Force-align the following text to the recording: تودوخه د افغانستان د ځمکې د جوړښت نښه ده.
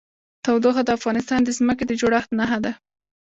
تودوخه 0.45 0.81
د 0.85 0.89
افغانستان 0.97 1.39
د 1.43 1.49
ځمکې 1.57 1.83
د 1.87 1.91
جوړښت 2.01 2.29
نښه 2.39 2.59
ده. 2.65 2.71